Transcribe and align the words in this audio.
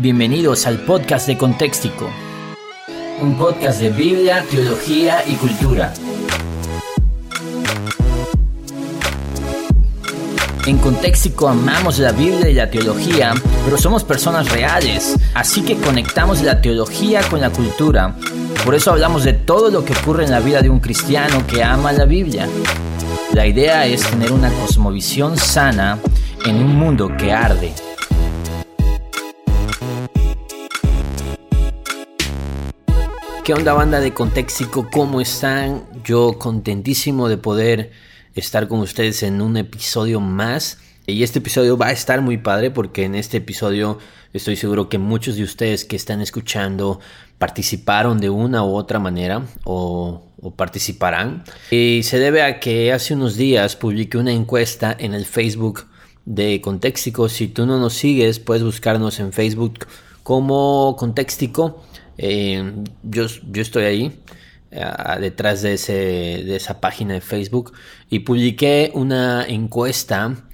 Bienvenidos 0.00 0.68
al 0.68 0.78
podcast 0.78 1.26
de 1.26 1.36
Contextico, 1.36 2.08
un 3.20 3.36
podcast 3.36 3.80
de 3.80 3.90
Biblia, 3.90 4.44
teología 4.48 5.24
y 5.26 5.34
cultura. 5.34 5.92
En 10.68 10.78
Contextico 10.78 11.48
amamos 11.48 11.98
la 11.98 12.12
Biblia 12.12 12.48
y 12.48 12.54
la 12.54 12.70
teología, 12.70 13.34
pero 13.64 13.76
somos 13.76 14.04
personas 14.04 14.52
reales, 14.52 15.16
así 15.34 15.62
que 15.62 15.76
conectamos 15.76 16.42
la 16.42 16.60
teología 16.60 17.20
con 17.28 17.40
la 17.40 17.50
cultura. 17.50 18.14
Por 18.64 18.76
eso 18.76 18.92
hablamos 18.92 19.24
de 19.24 19.32
todo 19.32 19.68
lo 19.68 19.84
que 19.84 19.94
ocurre 19.94 20.26
en 20.26 20.30
la 20.30 20.38
vida 20.38 20.62
de 20.62 20.70
un 20.70 20.78
cristiano 20.78 21.44
que 21.44 21.64
ama 21.64 21.90
la 21.90 22.04
Biblia. 22.04 22.48
La 23.32 23.48
idea 23.48 23.84
es 23.84 24.08
tener 24.08 24.30
una 24.30 24.52
cosmovisión 24.52 25.36
sana 25.36 25.98
en 26.44 26.54
un 26.54 26.76
mundo 26.76 27.10
que 27.18 27.32
arde. 27.32 27.87
¿Qué 33.48 33.54
onda 33.54 33.72
banda 33.72 33.98
de 33.98 34.12
Contextico? 34.12 34.90
¿Cómo 34.92 35.22
están? 35.22 35.82
Yo 36.04 36.38
contentísimo 36.38 37.30
de 37.30 37.38
poder 37.38 37.92
estar 38.34 38.68
con 38.68 38.80
ustedes 38.80 39.22
en 39.22 39.40
un 39.40 39.56
episodio 39.56 40.20
más. 40.20 40.76
Y 41.06 41.22
este 41.22 41.38
episodio 41.38 41.78
va 41.78 41.86
a 41.86 41.92
estar 41.92 42.20
muy 42.20 42.36
padre 42.36 42.70
porque 42.70 43.04
en 43.04 43.14
este 43.14 43.38
episodio 43.38 44.00
estoy 44.34 44.56
seguro 44.56 44.90
que 44.90 44.98
muchos 44.98 45.36
de 45.36 45.44
ustedes 45.44 45.86
que 45.86 45.96
están 45.96 46.20
escuchando 46.20 47.00
participaron 47.38 48.20
de 48.20 48.28
una 48.28 48.64
u 48.64 48.74
otra 48.74 48.98
manera 48.98 49.46
o, 49.64 50.26
participarán. 50.54 51.42
Y 51.70 52.02
se 52.02 52.18
debe 52.18 52.42
a 52.42 52.60
que 52.60 52.92
hace 52.92 53.14
unos 53.14 53.36
días 53.36 53.76
publiqué 53.76 54.18
una 54.18 54.32
encuesta 54.32 54.94
en 54.98 55.14
el 55.14 55.24
Facebook 55.24 55.86
de 56.26 56.60
Contextico. 56.60 57.30
Si 57.30 57.48
tú 57.48 57.64
no 57.64 57.78
nos 57.78 57.94
sigues, 57.94 58.40
puedes 58.40 58.62
buscarnos 58.62 59.18
en 59.20 59.32
Facebook 59.32 59.86
como 60.22 60.96
Contextico 60.98 61.82
eh, 62.18 62.72
yo, 63.04 63.26
yo 63.50 63.62
estoy 63.62 63.84
ahí 63.84 64.20
detrás 65.20 65.62
de, 65.62 65.74
ese, 65.74 65.92
de 65.92 66.56
esa 66.56 66.80
página 66.80 67.14
de 67.14 67.20
Facebook 67.20 67.72
y 68.10 68.18
publiqué 68.18 68.90
una 68.92 69.46
encuesta 69.46 70.44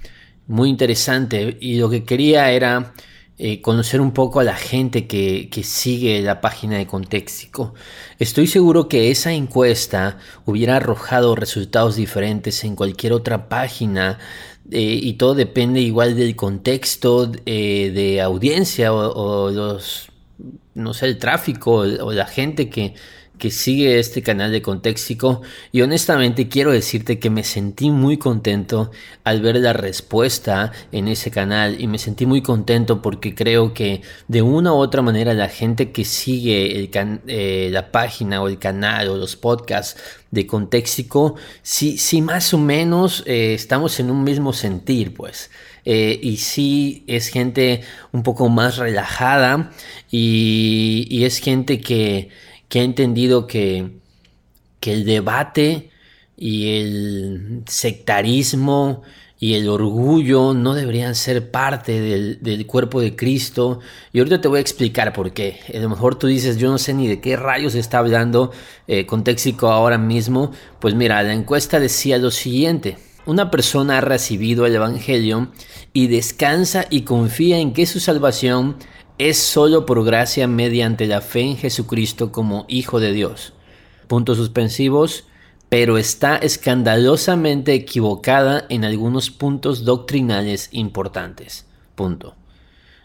muy 0.47 0.69
interesante 0.69 1.57
y 1.59 1.77
lo 1.77 1.89
que 1.89 2.03
quería 2.05 2.51
era 2.51 2.93
eh, 3.37 3.61
conocer 3.61 3.99
un 3.99 4.13
poco 4.13 4.39
a 4.39 4.45
la 4.45 4.55
gente 4.55 5.07
que, 5.07 5.49
sigue 5.63 6.21
la 6.21 6.39
página 6.39 6.77
de 6.77 6.87
Contextico. 6.87 7.73
Estoy 8.19 8.47
seguro 8.47 8.87
que 8.87 9.11
esa 9.11 9.33
encuesta 9.33 10.19
hubiera 10.45 10.77
arrojado 10.77 11.35
resultados 11.35 11.97
diferentes 11.97 12.63
en 12.63 12.75
cualquier 12.75 13.11
otra 13.11 13.49
página 13.49 14.19
eh, 14.71 14.99
y 15.01 15.13
todo 15.13 15.35
depende 15.35 15.81
igual 15.81 16.15
del 16.15 16.35
contexto 16.35 17.27
de 17.27 18.21
audiencia 18.21 18.93
o 18.93 19.51
los 19.51 20.09
no 20.75 20.93
sé, 20.93 21.07
el 21.07 21.17
tráfico 21.17 21.77
o 21.77 22.11
la 22.13 22.25
gente 22.27 22.69
que, 22.69 22.93
que 23.37 23.51
sigue 23.51 23.99
este 23.99 24.21
canal 24.21 24.51
de 24.51 24.61
Contextico 24.61 25.41
y 25.71 25.81
honestamente 25.81 26.47
quiero 26.47 26.71
decirte 26.71 27.19
que 27.19 27.29
me 27.29 27.43
sentí 27.43 27.89
muy 27.89 28.17
contento 28.17 28.91
al 29.23 29.41
ver 29.41 29.57
la 29.57 29.73
respuesta 29.73 30.71
en 30.91 31.07
ese 31.07 31.31
canal 31.31 31.79
y 31.79 31.87
me 31.87 31.97
sentí 31.97 32.25
muy 32.25 32.41
contento 32.41 33.01
porque 33.01 33.35
creo 33.35 33.73
que 33.73 34.01
de 34.27 34.41
una 34.41 34.73
u 34.73 34.77
otra 34.77 35.01
manera 35.01 35.33
la 35.33 35.49
gente 35.49 35.91
que 35.91 36.05
sigue 36.05 36.89
eh, 37.27 37.69
la 37.71 37.91
página 37.91 38.41
o 38.41 38.47
el 38.47 38.59
canal 38.59 39.09
o 39.09 39.17
los 39.17 39.35
podcasts 39.35 39.99
de 40.31 40.45
Contextico, 40.45 41.35
sí, 41.61 41.97
sí 41.97 42.21
más 42.21 42.53
o 42.53 42.57
menos 42.57 43.23
eh, 43.25 43.53
estamos 43.53 43.99
en 43.99 44.11
un 44.11 44.23
mismo 44.23 44.53
sentir 44.53 45.13
pues. 45.13 45.49
Eh, 45.87 46.19
y 46.21 46.37
sí 46.37 47.03
es 47.05 47.27
gente 47.27 47.81
un 48.11 48.23
poco 48.23 48.49
más 48.49 48.77
relajada 48.77 49.71
y, 50.09 51.23
es 51.23 51.37
gente 51.37 51.79
que, 51.79 52.29
ha 52.73 52.83
entendido 52.83 53.47
que, 53.47 53.91
que 54.79 54.93
el 54.93 55.05
debate 55.05 55.89
y 56.37 56.77
el 56.77 57.63
sectarismo 57.67 59.03
y 59.39 59.55
el 59.55 59.67
orgullo 59.67 60.53
no 60.53 60.73
deberían 60.73 61.13
ser 61.13 61.51
parte 61.51 61.99
del, 62.01 62.65
cuerpo 62.65 63.01
de 63.01 63.15
Cristo. 63.15 63.79
Y 64.13 64.19
ahorita 64.19 64.41
te 64.41 64.47
voy 64.47 64.59
a 64.59 64.61
explicar 64.61 65.13
por 65.13 65.33
qué. 65.33 65.59
A 65.73 65.77
lo 65.77 65.89
mejor 65.89 66.15
tú 66.15 66.27
dices, 66.27 66.57
yo 66.57 66.69
no 66.69 66.77
sé 66.77 66.93
ni 66.93 67.07
de 67.07 67.19
qué 67.19 67.35
rayos 67.35 67.75
está 67.75 67.99
hablando 67.99 68.51
eh, 68.87 69.05
Contextico 69.05 69.67
ahora 69.69 69.97
mismo. 69.97 70.51
Pues 70.79 70.95
mira, 70.95 71.21
la 71.21 71.33
encuesta 71.33 71.79
decía 71.79 72.17
lo 72.17 72.31
siguiente. 72.31 72.97
Una 73.25 73.51
persona 73.51 73.97
ha 73.97 74.01
recibido 74.01 74.65
el 74.65 74.75
Evangelio 74.75 75.49
y 75.93 76.07
descansa 76.07 76.85
y 76.89 77.01
confía 77.01 77.57
en 77.57 77.73
que 77.73 77.85
su 77.85 77.99
salvación 77.99 78.77
es 79.17 79.37
solo 79.37 79.85
por 79.85 80.03
gracia 80.03 80.47
mediante 80.47 81.07
la 81.07 81.21
fe 81.21 81.41
en 81.41 81.57
Jesucristo 81.57 82.31
como 82.31 82.65
Hijo 82.67 82.99
de 82.99 83.13
Dios. 83.13 83.53
Puntos 84.07 84.37
suspensivos, 84.37 85.25
pero 85.69 85.97
está 85.97 86.35
escandalosamente 86.35 87.73
equivocada 87.73 88.65
en 88.69 88.83
algunos 88.83 89.31
puntos 89.31 89.85
doctrinales 89.85 90.69
importantes. 90.71 91.65
Punto. 91.95 92.35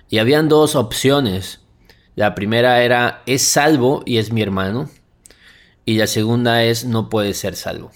Y 0.09 0.19
habían 0.19 0.48
dos 0.48 0.75
opciones. 0.75 1.60
La 2.16 2.34
primera 2.34 2.82
era 2.82 3.22
es 3.27 3.42
salvo 3.42 4.03
y 4.04 4.19
es 4.19 4.32
mi 4.32 4.42
hermano. 4.42 4.91
Y 5.84 5.97
la 5.97 6.09
segunda 6.09 6.65
es 6.65 6.84
no 6.84 7.09
puede 7.09 7.34
ser 7.34 7.54
salvo. 7.54 7.92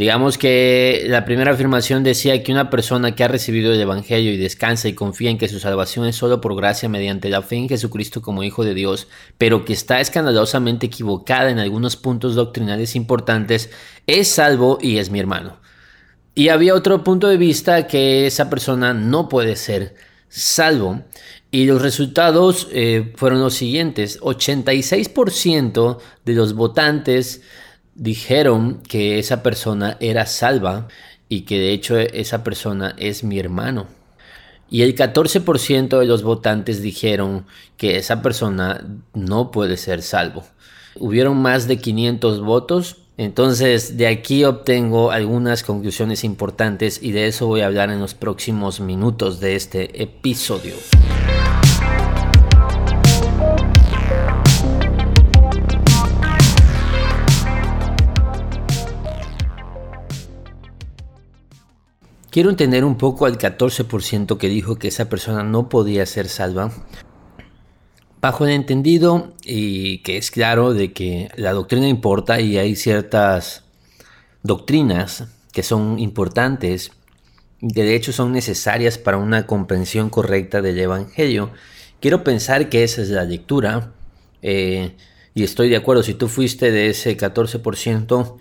Digamos 0.00 0.38
que 0.38 1.04
la 1.08 1.26
primera 1.26 1.52
afirmación 1.52 2.02
decía 2.02 2.42
que 2.42 2.52
una 2.52 2.70
persona 2.70 3.14
que 3.14 3.22
ha 3.22 3.28
recibido 3.28 3.70
el 3.70 3.78
Evangelio 3.82 4.32
y 4.32 4.38
descansa 4.38 4.88
y 4.88 4.94
confía 4.94 5.28
en 5.28 5.36
que 5.36 5.46
su 5.46 5.60
salvación 5.60 6.06
es 6.06 6.16
solo 6.16 6.40
por 6.40 6.56
gracia 6.56 6.88
mediante 6.88 7.28
la 7.28 7.42
fe 7.42 7.56
en 7.56 7.68
Jesucristo 7.68 8.22
como 8.22 8.42
Hijo 8.42 8.64
de 8.64 8.72
Dios, 8.72 9.08
pero 9.36 9.66
que 9.66 9.74
está 9.74 10.00
escandalosamente 10.00 10.86
equivocada 10.86 11.50
en 11.50 11.58
algunos 11.58 11.96
puntos 11.96 12.34
doctrinales 12.34 12.96
importantes, 12.96 13.68
es 14.06 14.28
salvo 14.28 14.78
y 14.80 14.96
es 14.96 15.10
mi 15.10 15.18
hermano. 15.18 15.58
Y 16.34 16.48
había 16.48 16.74
otro 16.74 17.04
punto 17.04 17.28
de 17.28 17.36
vista 17.36 17.86
que 17.86 18.26
esa 18.26 18.48
persona 18.48 18.94
no 18.94 19.28
puede 19.28 19.54
ser 19.54 19.96
salvo. 20.30 21.02
Y 21.50 21.66
los 21.66 21.82
resultados 21.82 22.68
eh, 22.72 23.12
fueron 23.16 23.40
los 23.40 23.52
siguientes. 23.52 24.18
86% 24.20 25.98
de 26.24 26.32
los 26.32 26.54
votantes 26.54 27.42
dijeron 28.00 28.80
que 28.88 29.18
esa 29.18 29.42
persona 29.42 29.98
era 30.00 30.24
salva 30.24 30.88
y 31.28 31.42
que 31.42 31.58
de 31.58 31.72
hecho 31.72 31.98
esa 31.98 32.42
persona 32.42 32.94
es 32.98 33.22
mi 33.22 33.38
hermano. 33.38 33.86
Y 34.70 34.82
el 34.82 34.96
14% 34.96 35.98
de 35.98 36.06
los 36.06 36.22
votantes 36.22 36.80
dijeron 36.80 37.44
que 37.76 37.98
esa 37.98 38.22
persona 38.22 38.84
no 39.12 39.50
puede 39.50 39.76
ser 39.76 40.00
salvo. 40.02 40.44
Hubieron 40.96 41.36
más 41.42 41.68
de 41.68 41.76
500 41.76 42.40
votos, 42.40 42.96
entonces 43.18 43.98
de 43.98 44.06
aquí 44.06 44.44
obtengo 44.44 45.10
algunas 45.10 45.62
conclusiones 45.62 46.24
importantes 46.24 47.02
y 47.02 47.12
de 47.12 47.26
eso 47.26 47.48
voy 47.48 47.60
a 47.60 47.66
hablar 47.66 47.90
en 47.90 48.00
los 48.00 48.14
próximos 48.14 48.80
minutos 48.80 49.40
de 49.40 49.56
este 49.56 50.02
episodio. 50.02 50.74
Quiero 62.30 62.50
entender 62.50 62.84
un 62.84 62.96
poco 62.96 63.26
al 63.26 63.38
14% 63.38 64.38
que 64.38 64.48
dijo 64.48 64.76
que 64.76 64.86
esa 64.86 65.08
persona 65.08 65.42
no 65.42 65.68
podía 65.68 66.06
ser 66.06 66.28
salva. 66.28 66.70
Bajo 68.20 68.46
el 68.46 68.52
entendido 68.52 69.32
y 69.42 69.98
que 69.98 70.16
es 70.16 70.30
claro 70.30 70.72
de 70.72 70.92
que 70.92 71.28
la 71.34 71.52
doctrina 71.52 71.88
importa 71.88 72.40
y 72.40 72.56
hay 72.56 72.76
ciertas 72.76 73.64
doctrinas 74.44 75.24
que 75.52 75.64
son 75.64 75.98
importantes 75.98 76.92
que 77.74 77.82
de 77.82 77.94
hecho 77.94 78.12
son 78.12 78.32
necesarias 78.32 78.96
para 78.96 79.16
una 79.16 79.46
comprensión 79.46 80.08
correcta 80.08 80.62
del 80.62 80.78
Evangelio. 80.78 81.50
Quiero 82.00 82.22
pensar 82.22 82.68
que 82.68 82.84
esa 82.84 83.02
es 83.02 83.10
la 83.10 83.24
lectura 83.24 83.92
eh, 84.40 84.96
y 85.34 85.42
estoy 85.42 85.68
de 85.68 85.76
acuerdo, 85.76 86.02
si 86.02 86.14
tú 86.14 86.28
fuiste 86.28 86.70
de 86.70 86.90
ese 86.90 87.16
14%, 87.16 88.36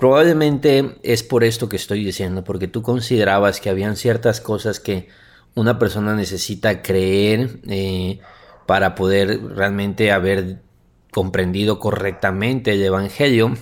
Probablemente 0.00 0.96
es 1.02 1.22
por 1.22 1.44
esto 1.44 1.68
que 1.68 1.76
estoy 1.76 2.02
diciendo, 2.02 2.42
porque 2.42 2.68
tú 2.68 2.80
considerabas 2.80 3.60
que 3.60 3.68
habían 3.68 3.96
ciertas 3.96 4.40
cosas 4.40 4.80
que 4.80 5.08
una 5.54 5.78
persona 5.78 6.14
necesita 6.14 6.80
creer 6.80 7.60
eh, 7.68 8.18
para 8.64 8.94
poder 8.94 9.38
realmente 9.54 10.10
haber 10.10 10.62
comprendido 11.10 11.78
correctamente 11.78 12.72
el 12.72 12.82
Evangelio. 12.82 13.54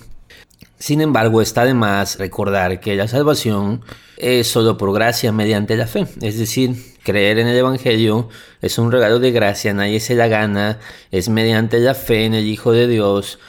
Sin 0.79 1.01
embargo, 1.01 1.43
está 1.43 1.65
de 1.65 1.75
más 1.75 2.21
recordar 2.21 2.79
que 2.79 2.95
la 2.95 3.09
salvación 3.09 3.81
es 4.17 4.47
solo 4.47 4.79
por 4.79 4.95
gracia 4.95 5.33
mediante 5.33 5.77
la 5.77 5.89
fe. 5.89 6.07
Es 6.23 6.39
decir, 6.39 6.77
creer 7.03 7.41
en 7.41 7.49
el 7.49 7.57
Evangelio 7.57 8.29
es 8.63 8.79
un 8.79 8.93
regalo 8.93 9.19
de 9.19 9.33
gracia, 9.33 9.75
nadie 9.75 9.99
se 9.99 10.15
la 10.15 10.29
gana, 10.29 10.79
es 11.11 11.31
mediante 11.31 11.81
la 11.81 11.95
fe 11.95 12.27
en 12.27 12.35
el 12.35 12.47
Hijo 12.47 12.71
de 12.71 12.87
Dios, 12.87 13.41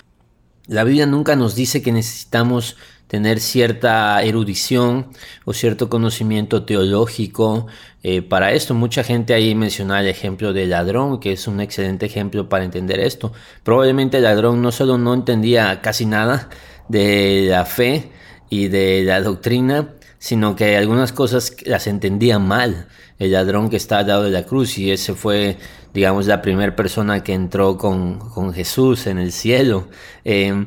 la 0.69 0.83
Biblia 0.83 1.07
nunca 1.07 1.35
nos 1.35 1.55
dice 1.55 1.81
que 1.81 1.91
necesitamos 1.91 2.77
tener 3.07 3.39
cierta 3.39 4.21
erudición 4.21 5.07
o 5.43 5.53
cierto 5.53 5.89
conocimiento 5.89 6.63
teológico. 6.63 7.65
Eh, 8.03 8.21
para 8.21 8.53
esto, 8.53 8.75
mucha 8.75 9.03
gente 9.03 9.33
ahí 9.33 9.55
menciona 9.55 9.99
el 9.99 10.07
ejemplo 10.07 10.53
del 10.53 10.69
ladrón, 10.69 11.19
que 11.19 11.31
es 11.31 11.47
un 11.47 11.59
excelente 11.59 12.05
ejemplo 12.05 12.49
para 12.49 12.65
entender 12.65 12.99
esto. 12.99 13.33
Probablemente 13.63 14.17
el 14.17 14.23
ladrón 14.23 14.61
no 14.61 14.71
solo 14.71 14.99
no 14.99 15.15
entendía 15.15 15.81
casi 15.81 16.05
nada 16.05 16.49
de 16.87 17.47
la 17.49 17.65
fe 17.65 18.11
y 18.51 18.67
de 18.67 19.03
la 19.03 19.21
doctrina, 19.21 19.89
sino 20.19 20.55
que 20.55 20.77
algunas 20.77 21.11
cosas 21.11 21.55
las 21.65 21.87
entendía 21.87 22.37
mal. 22.37 22.87
El 23.17 23.31
ladrón 23.31 23.71
que 23.71 23.77
está 23.77 23.97
al 23.99 24.07
lado 24.07 24.23
de 24.23 24.29
la 24.29 24.43
cruz 24.43 24.77
y 24.77 24.91
ese 24.91 25.15
fue 25.15 25.57
digamos, 25.93 26.27
la 26.27 26.41
primera 26.41 26.75
persona 26.75 27.23
que 27.23 27.33
entró 27.33 27.77
con, 27.77 28.53
Jesús 28.53 29.07
en 29.07 29.17
el 29.17 29.31
cielo. 29.31 29.87
Eh, 30.23 30.65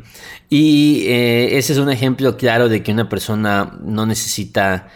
y 0.48 1.04
eh, 1.06 1.58
ese 1.58 1.72
es 1.72 1.78
un 1.78 1.90
ejemplo 1.90 2.36
claro 2.36 2.68
de 2.68 2.82
que 2.82 2.92
una 2.92 3.08
persona 3.08 3.78
no 3.82 4.06
necesita 4.06 4.88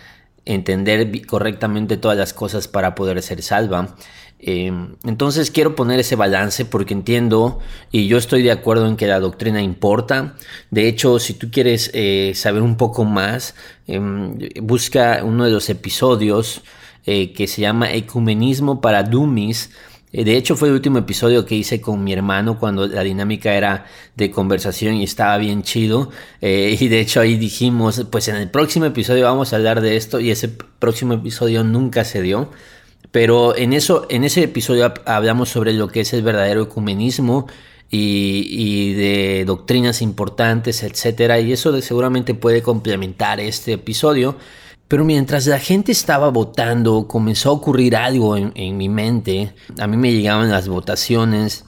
entender 0.45 1.27
correctamente 1.27 1.97
todas 1.97 2.17
las 2.17 2.33
cosas 2.33 2.69
para 2.69 2.95
poder 2.95 3.21
ser 3.23 3.43
salva. 3.43 3.97
Eh, 4.39 4.71
entonces 5.05 5.51
quiero 5.51 5.75
poner 5.75 5.99
ese 5.99 6.15
balance 6.15 6.67
porque 6.67 6.93
entiendo 6.93 7.59
y 7.91 8.07
yo 8.07 8.19
estoy 8.19 8.43
de 8.43 8.53
acuerdo 8.53 8.87
en 8.87 8.97
que 8.97 9.07
la 9.07 9.19
doctrina 9.19 9.63
importa. 9.63 10.35
De 10.71 10.89
hecho, 10.89 11.19
si 11.19 11.35
tú 11.35 11.51
quieres 11.51 11.91
saber 12.39 12.63
un 12.63 12.77
poco 12.77 13.05
más, 13.05 13.55
busca 14.61 15.21
uno 15.25 15.45
de 15.45 15.51
los 15.51 15.71
episodios 15.71 16.63
que 17.05 17.47
se 17.49 17.63
llama 17.63 17.93
Ecumenismo 17.93 18.81
para 18.81 19.03
Dummies 19.05 19.71
eh, 19.71 19.73
de 20.25 20.37
hecho, 20.37 20.57
fue 20.57 20.69
el 20.69 20.75
último 20.75 20.99
episodio 20.99 21.45
que 21.45 21.55
hice 21.55 21.81
con 21.81 22.03
mi 22.03 22.13
hermano 22.13 22.59
cuando 22.59 22.87
la 22.87 23.03
dinámica 23.03 23.53
era 23.55 23.87
de 24.15 24.31
conversación 24.31 24.95
y 24.95 25.05
estaba 25.05 25.37
bien 25.37 25.63
chido. 25.63 26.11
Eh, 26.41 26.77
y 26.81 26.89
de 26.89 27.01
hecho 27.01 27.21
ahí 27.21 27.37
dijimos, 27.37 28.07
pues 28.11 28.29
en 28.29 28.37
el 28.37 28.51
próximo 28.51 28.87
episodio 28.87 29.25
vamos 29.25 29.53
a 29.53 29.57
hablar 29.57 29.81
de 29.81 29.97
esto 29.97 30.21
y 30.21 30.31
ese 30.31 30.49
próximo 30.49 31.15
episodio 31.15 31.65
nunca 31.65 32.05
se 32.05 32.23
dio. 32.23 32.51
Pero 33.11 33.57
en, 33.57 33.73
eso, 33.73 34.07
en 34.09 34.25
ese 34.25 34.43
episodio 34.43 34.93
hablamos 35.05 35.49
sobre 35.49 35.73
lo 35.73 35.89
que 35.89 36.01
es 36.01 36.13
el 36.13 36.23
verdadero 36.23 36.63
ecumenismo 36.63 37.47
y, 37.91 38.47
y 38.51 38.95
de 38.95 39.45
doctrinas 39.47 40.03
importantes, 40.03 40.83
etc. 40.83 41.43
Y 41.45 41.53
eso 41.53 41.81
seguramente 41.81 42.35
puede 42.35 42.63
complementar 42.63 43.41
este 43.41 43.75
episodio. 43.75 44.37
Pero 44.89 45.05
mientras 45.05 45.47
la 45.47 45.59
gente 45.59 45.91
estaba 45.91 46.31
votando, 46.31 47.09
comenzó 47.09 47.51
a 47.51 47.55
ocurrir 47.55 47.97
algo 47.97 48.37
en, 48.37 48.77
mi 48.77 48.89
mente. 48.89 49.55
A 49.79 49.87
mí 49.87 49.97
me 49.97 50.13
llegaban 50.13 50.51
las 50.51 50.69
votaciones. 50.69 51.65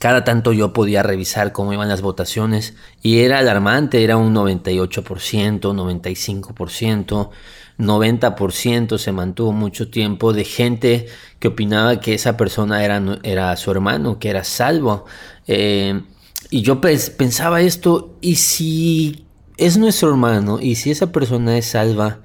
Cada 0.00 0.24
tanto 0.24 0.52
yo 0.52 0.72
podía 0.72 1.02
revisar 1.02 1.52
cómo 1.52 1.72
iban 1.72 1.88
las 1.88 2.02
votaciones 2.02 2.74
y 3.02 3.20
era 3.20 3.38
alarmante, 3.38 4.02
era 4.02 4.16
un 4.16 4.34
98%, 4.34 5.60
95%, 5.60 7.30
90% 7.78 8.98
se 8.98 9.12
mantuvo 9.12 9.52
mucho 9.52 9.90
tiempo 9.90 10.32
de 10.32 10.44
gente 10.44 11.06
que 11.38 11.48
opinaba 11.48 12.00
que 12.00 12.14
esa 12.14 12.36
persona 12.36 12.84
era, 12.84 13.00
era 13.22 13.56
su 13.56 13.70
hermano, 13.70 14.18
que 14.18 14.30
era 14.30 14.42
salvo. 14.42 15.04
Eh, 15.46 16.02
y 16.50 16.62
yo 16.62 16.80
pensaba 16.80 17.60
esto, 17.60 18.16
¿y 18.20 18.36
si 18.36 19.26
es 19.56 19.76
nuestro 19.76 20.08
hermano? 20.08 20.58
¿Y 20.60 20.74
si 20.74 20.90
esa 20.90 21.12
persona 21.12 21.56
es 21.56 21.66
salva? 21.66 22.22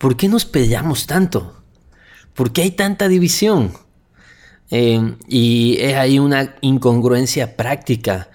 ¿Por 0.00 0.16
qué 0.16 0.28
nos 0.28 0.46
peleamos 0.46 1.06
tanto? 1.06 1.62
¿Por 2.34 2.52
qué 2.52 2.62
hay 2.62 2.70
tanta 2.70 3.06
división? 3.06 3.72
Eh, 4.70 5.14
y 5.28 5.76
es 5.78 5.94
ahí 5.94 6.18
una 6.18 6.56
incongruencia 6.62 7.54
práctica. 7.54 8.30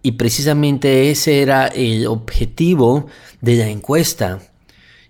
Y 0.00 0.12
precisamente 0.12 1.10
ese 1.10 1.42
era 1.42 1.66
el 1.66 2.06
objetivo 2.06 3.08
de 3.40 3.56
la 3.56 3.66
encuesta. 3.66 4.38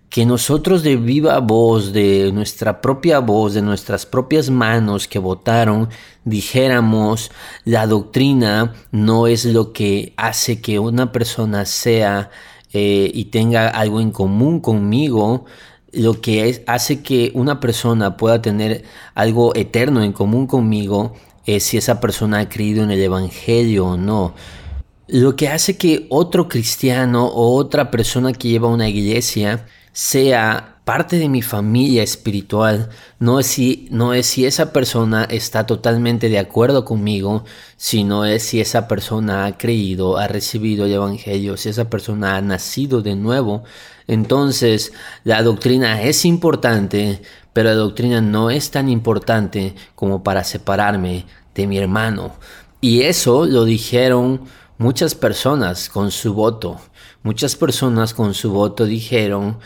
Que 0.09 0.25
nosotros 0.25 0.83
de 0.83 0.97
viva 0.97 1.39
voz, 1.41 1.93
de 1.93 2.33
nuestra 2.33 2.81
propia 2.81 3.19
voz, 3.19 3.53
de 3.53 3.61
nuestras 3.61 4.07
propias 4.07 4.49
manos 4.49 5.07
que 5.07 5.19
votaron, 5.19 5.91
dijéramos, 6.25 7.31
la 7.67 7.87
doctrina 7.87 8.73
no 8.91 9.27
es 9.27 9.45
lo 9.45 9.75
que 9.75 10.15
hace 10.17 10.63
que 10.63 10.79
una 10.79 11.13
persona 11.13 11.67
sea 11.67 12.31
eh, 12.73 13.11
y 13.13 13.27
tenga 13.27 13.69
algo 13.69 14.01
en 14.01 14.11
común 14.11 14.61
conmigo, 14.61 15.45
lo 15.93 16.21
que 16.21 16.63
hace 16.67 17.03
que 17.03 17.31
una 17.35 17.61
persona 17.61 18.17
pueda 18.17 18.43
tener 18.43 18.85
algo 19.15 19.55
eterno 19.55 20.03
en 20.03 20.13
común 20.13 20.47
conmigo 20.47 21.15
es 21.47 21.65
si 21.65 21.79
esa 21.79 22.01
persona 22.01 22.41
ha 22.41 22.49
creído 22.49 22.85
en 22.85 22.91
el 22.91 23.01
Evangelio 23.01 23.87
o 23.87 23.97
no. 23.97 24.35
Lo 25.07 25.37
que 25.37 25.49
hace 25.49 25.79
que 25.79 26.07
otro 26.11 26.49
cristiano 26.49 27.27
o 27.27 27.57
otra 27.57 27.91
persona 27.91 28.33
que 28.33 28.49
lleva 28.49 28.69
una 28.69 28.89
iglesia 28.89 29.67
sea 29.93 30.78
parte 30.89 31.19
de 31.19 31.29
mi 31.29 31.43
familia 31.43 32.03
espiritual 32.03 32.89
no 33.19 33.41
es 33.41 33.47
si, 33.47 33.89
no 33.91 34.15
es 34.15 34.25
si 34.27 34.47
esa 34.47 34.73
persona 34.73 35.25
está 35.25 35.67
totalmente 35.67 36.31
de 36.31 36.39
acuerdo 36.39 36.87
conmigo, 36.87 37.45
sino 37.77 38.25
es 38.25 38.45
si 38.45 38.59
esa 38.63 38.89
persona 38.89 39.45
ha 39.45 39.59
creído, 39.59 40.17
ha 40.17 40.29
recibido 40.29 40.87
el 40.87 40.95
Evangelio, 40.95 41.59
si 41.59 41.69
esa 41.69 41.91
persona 41.91 42.39
ha 42.39 42.41
nacido 42.41 43.03
de 43.03 43.17
nuevo. 43.17 43.65
Entonces, 44.07 44.95
la 45.25 45.43
doctrina 45.43 46.01
es 46.01 46.25
importante, 46.25 47.21
pero 47.53 47.69
la 47.69 47.75
doctrina 47.75 48.23
no 48.23 48.49
es 48.49 48.71
tan 48.71 48.89
importante 48.89 49.75
como 49.95 50.23
para 50.23 50.43
separarme 50.43 51.27
de 51.55 51.67
mi 51.67 51.77
hermano. 51.77 52.33
Y 52.81 53.03
eso 53.03 53.45
lo 53.45 53.67
dijeron 53.67 54.41
muchas 54.79 55.15
personas 55.15 55.91
con 55.91 56.11
su 56.11 56.33
voto. 56.33 56.81
Muchas 57.23 57.57
personas 57.57 58.15
con 58.15 58.33
su 58.33 58.53
voto 58.53 58.87
dijeron, 58.87 59.59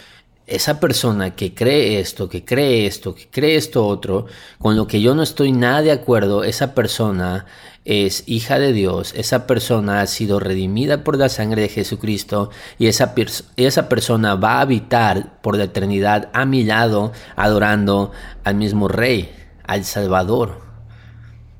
esa 0.54 0.80
persona 0.80 1.34
que 1.34 1.54
cree 1.54 1.98
esto, 1.98 2.28
que 2.28 2.44
cree 2.44 2.86
esto, 2.86 3.14
que 3.14 3.28
cree 3.28 3.56
esto 3.56 3.86
otro, 3.86 4.26
con 4.58 4.76
lo 4.76 4.86
que 4.86 5.00
yo 5.00 5.14
no 5.14 5.22
estoy 5.22 5.52
nada 5.52 5.82
de 5.82 5.92
acuerdo, 5.92 6.44
esa 6.44 6.74
persona 6.74 7.46
es 7.84 8.24
hija 8.26 8.58
de 8.58 8.72
Dios, 8.72 9.12
esa 9.16 9.46
persona 9.46 10.00
ha 10.00 10.06
sido 10.06 10.38
redimida 10.40 11.04
por 11.04 11.16
la 11.16 11.28
sangre 11.28 11.62
de 11.62 11.68
Jesucristo 11.68 12.50
y 12.78 12.86
esa, 12.86 13.14
esa 13.56 13.88
persona 13.88 14.34
va 14.34 14.58
a 14.58 14.60
habitar 14.60 15.40
por 15.40 15.56
la 15.56 15.64
eternidad 15.64 16.28
a 16.32 16.44
mi 16.44 16.64
lado 16.64 17.12
adorando 17.34 18.12
al 18.44 18.54
mismo 18.54 18.88
Rey, 18.88 19.34
al 19.64 19.84
Salvador. 19.84 20.71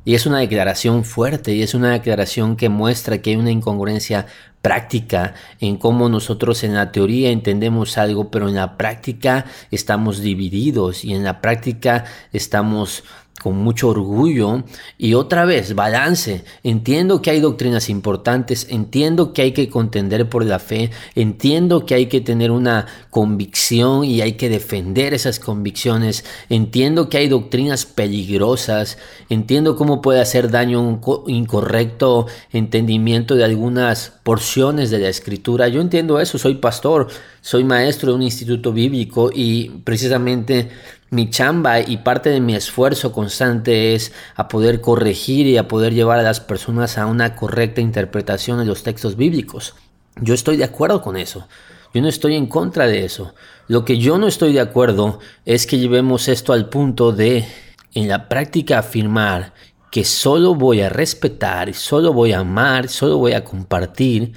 Y 0.05 0.15
es 0.15 0.27
una 0.27 0.39
declaración 0.39 1.05
fuerte 1.05 1.55
y 1.55 1.63
es 1.63 1.75
una 1.75 1.93
declaración 1.93 2.57
que 2.57 2.69
muestra 2.69 3.23
que 3.23 3.31
hay 3.31 3.37
una 3.37 3.53
incongruencia 3.53 4.27
práctica 4.63 5.35
en 5.61 5.77
cómo 5.77 6.09
nosotros 6.09 6.65
en 6.65 6.75
la 6.75 6.93
teoría 6.93 7.31
entendemos 7.31 7.99
algo, 7.99 8.31
pero 8.31 8.49
en 8.49 8.55
la 8.55 8.77
práctica 8.77 9.45
estamos 9.71 10.21
divididos 10.21 11.05
y 11.05 11.15
en 11.15 11.25
la 11.25 11.41
práctica 11.41 12.05
estamos 12.33 13.05
con 13.43 13.57
mucho 13.57 13.89
orgullo 13.89 14.63
y 14.99 15.15
otra 15.15 15.45
vez 15.45 15.75
balance. 15.75 16.45
Entiendo 16.63 17.21
que 17.21 17.31
hay 17.31 17.41
doctrinas 17.41 17.89
importantes, 17.89 18.69
entiendo 18.71 19.33
que 19.33 19.43
hay 19.43 19.53
que 19.53 19.69
contender 19.69 20.29
por 20.29 20.45
la 20.45 20.59
fe, 20.59 20.91
entiendo 21.15 21.85
que 21.85 21.95
hay 21.95 22.07
que 22.07 22.21
tener 22.21 22.51
una 22.51 22.87
convicción 23.11 24.05
y 24.05 24.21
hay 24.21 24.35
que 24.35 24.49
defender 24.49 25.13
esas 25.13 25.41
convicciones, 25.41 26.25
entiendo 26.49 27.09
que 27.09 27.19
hay 27.19 27.29
doctrinas 27.29 27.85
peligrosas, 27.85 28.99
entiendo 29.29 29.77
cómo 29.77 30.01
puede 30.03 30.21
hacer 30.21 30.51
daño 30.51 30.81
un 30.81 31.01
incorrecto 31.27 32.27
entendimiento 32.53 33.35
de 33.35 33.45
algunas 33.45 34.13
porciones 34.23 34.91
de 34.91 34.99
la 34.99 35.09
escritura. 35.09 35.69
Yo 35.69 35.81
entiendo 35.81 36.21
eso, 36.21 36.39
soy 36.39 36.55
pastor, 36.55 37.09
soy 37.41 37.65
maestro 37.65 38.13
de 38.13 38.17
un 38.17 38.23
instituto 38.23 38.73
bíblico 38.73 39.31
y 39.35 39.69
precisamente 39.85 40.71
mi 41.13 41.29
chamba 41.29 41.81
y 41.81 41.99
parte 41.99 42.31
de 42.31 42.41
mi 42.41 42.55
esfuerzo 42.55 43.13
constante 43.13 43.95
es 43.95 44.15
a 44.35 44.49
poder 44.49 44.81
corregir 44.81 45.47
y 45.47 45.59
a 45.59 45.69
poder 45.69 45.93
llevar 45.93 46.19
a 46.19 46.23
las 46.23 46.41
personas 46.41 46.97
a 46.97 47.05
una 47.05 47.37
correcta 47.37 47.83
interpretación 47.83 48.59
de 48.59 48.65
los 48.65 48.83
textos 48.83 49.15
bíblicos. 49.15 49.75
Yo 50.23 50.33
estoy 50.33 50.57
de 50.57 50.65
acuerdo 50.65 51.03
con 51.03 51.19
eso. 51.19 51.47
Yo 51.93 52.01
no 52.01 52.09
estoy 52.09 52.35
en 52.35 52.47
contra 52.47 52.87
de 52.87 53.05
eso. 53.05 53.35
Lo 53.69 53.85
que 53.85 53.99
yo 53.99 54.17
no 54.17 54.27
estoy 54.27 54.55
de 54.55 54.61
acuerdo 54.61 55.19
es 55.45 55.67
que 55.67 55.79
llevemos 55.79 56.29
esto 56.29 56.55
al 56.55 56.71
punto 56.71 57.13
de, 57.13 57.45
en 57.93 58.09
la 58.09 58.31
práctica, 58.31 58.79
afirmar 58.79 59.53
que 59.91 60.07
solo 60.07 60.55
voy 60.55 60.81
a 60.81 60.89
respetar, 60.89 61.75
solo 61.75 62.15
voy 62.15 62.33
a 62.33 62.39
amar, 62.39 62.89
solo 62.89 63.19
voy 63.19 63.35
a 63.35 63.45
compartir, 63.45 64.33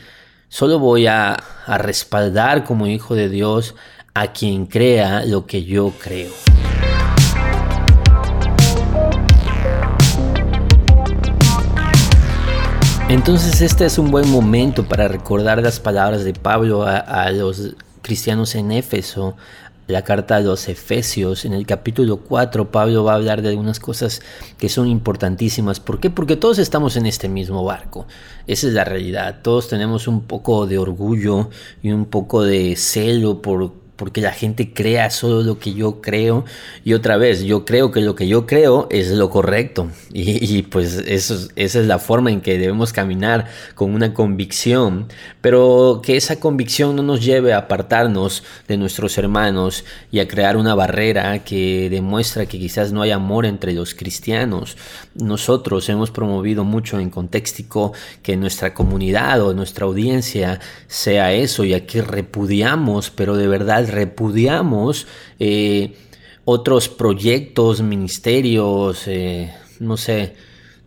solo 0.50 0.77
voy 0.79 1.08
a, 1.08 1.36
a 1.36 1.77
respaldar 1.77 2.65
como 2.65 2.86
hijo 2.86 3.15
de 3.15 3.29
Dios 3.29 3.75
a 4.17 4.31
quien 4.31 4.65
crea 4.65 5.25
lo 5.25 5.45
que 5.45 5.65
yo 5.65 5.91
creo. 6.00 6.31
Entonces 13.10 13.60
este 13.60 13.86
es 13.86 13.98
un 13.98 14.12
buen 14.12 14.29
momento 14.31 14.86
para 14.88 15.10
recordar 15.10 15.62
las 15.62 15.81
palabras 15.81 16.24
de 16.24 16.31
Pablo 16.31 16.84
a, 16.84 17.29
los 17.31 17.75
cristianos 18.01 18.55
en 18.55 18.72
Éfeso 18.72 19.36
la 19.88 20.03
carta 20.03 20.38
a 20.38 20.39
los 20.39 20.67
Efesios, 20.67 21.45
en 21.45 21.53
el 21.53 21.67
capítulo 21.67 22.17
4, 22.17 22.72
Pablo 22.72 23.03
va 23.03 23.12
a 23.12 23.15
hablar 23.17 23.43
de 23.43 23.50
algunas 23.50 23.79
cosas 23.79 24.24
que 24.57 24.67
son 24.67 24.88
importantísimas. 24.88 25.79
¿Por 25.79 26.00
qué? 26.00 26.10
Porque 26.10 26.36
todos 26.38 26.57
estamos 26.57 26.95
en 26.95 27.05
este 27.05 27.29
mismo 27.29 27.63
barco. 27.63 28.07
Esa 28.48 28.65
es 28.65 28.74
la 28.74 28.84
realidad. 28.84 29.41
Todos 29.43 29.67
tenemos 29.67 30.07
un 30.07 30.22
poco 30.22 30.65
de 30.65 30.79
orgullo 30.79 31.51
y 31.84 31.91
un 31.91 32.05
poco 32.05 32.41
de 32.41 32.75
celo 32.77 33.43
por 33.43 33.85
porque 33.96 34.22
la 34.22 34.32
gente 34.32 34.74
crea 34.74 35.10
solo 35.10 35.42
lo 35.42 35.60
que 35.60 35.74
yo 35.74 36.02
creo. 36.02 36.46
Y 36.84 36.94
otra 36.94 37.18
vez 37.18 37.44
yo 37.44 37.66
creo 37.66 37.92
que 37.92 38.02
lo 38.02 38.16
que 38.16 38.28
yo 38.28 38.46
creo 38.46 38.88
es 38.92 39.12
lo 39.12 39.30
correcto. 39.30 39.90
Y, 40.18 40.64
pues 40.64 40.96
eso, 41.06 41.50
esa 41.56 41.80
es 41.80 41.86
la 41.86 42.00
forma 42.00 42.32
en 42.32 42.42
que 42.42 42.58
debemos 42.58 42.94
caminar 42.94 43.48
con 43.75 43.94
una 43.94 44.14
convicción. 44.14 45.08
Pero 45.42 46.02
que 46.04 46.18
esa 46.18 46.40
convicción 46.40 46.96
no 46.96 47.04
nos 47.04 47.24
lleve 47.24 47.54
a 47.54 47.60
apartarnos 47.60 48.44
de 48.68 48.78
nuestros 48.78 49.18
hermanos 49.18 49.84
y 50.12 50.20
a 50.20 50.28
crear 50.28 50.58
una 50.58 50.74
barrera 50.74 51.44
que 51.44 51.90
demuestra 51.90 52.46
que 52.46 52.60
quizás 52.60 52.92
no 52.92 53.02
hay 53.02 53.12
amor 53.12 53.46
entre 53.46 53.74
los 53.74 53.94
cristianos. 53.94 54.78
Nosotros 55.14 55.88
hemos 55.90 56.12
promovido 56.12 56.64
mucho 56.64 57.00
en 57.00 57.10
contexto 57.10 57.46
que 58.24 58.38
nuestra 58.38 58.74
comunidad 58.74 59.42
o 59.42 59.54
nuestra 59.54 59.86
audiencia 59.86 60.60
sea 60.88 61.34
eso 61.34 61.64
y 61.64 61.74
aquí 61.74 62.02
repudiamos 62.02 63.12
pero 63.16 63.36
de 63.38 63.48
verdad 63.48 63.85
repudiamos 63.86 65.08
eh, 65.39 65.96
otros 66.46 66.89
proyectos, 66.89 67.82
ministerios, 67.82 69.08
eh, 69.08 69.54
no 69.80 69.98
sé, 69.98 70.36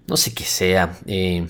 no 0.06 0.16
sé 0.16 0.34
qué 0.34 0.44
sea, 0.44 0.98
eh, 1.06 1.46